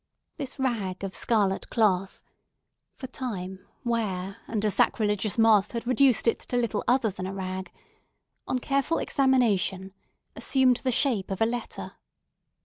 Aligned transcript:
This 0.37 0.57
rag 0.57 1.03
of 1.03 1.13
scarlet 1.15 1.69
cloth—for 1.69 3.05
time, 3.05 3.59
and 3.59 3.67
wear, 3.85 4.37
and 4.47 4.65
a 4.65 4.71
sacrilegious 4.71 5.37
moth 5.37 5.73
had 5.73 5.85
reduced 5.85 6.27
it 6.27 6.39
to 6.39 6.57
little 6.57 6.83
other 6.87 7.11
than 7.11 7.27
a 7.27 7.33
rag—on 7.35 8.57
careful 8.57 8.97
examination, 8.97 9.93
assumed 10.35 10.77
the 10.77 10.91
shape 10.91 11.29
of 11.29 11.39
a 11.39 11.45
letter. 11.45 11.91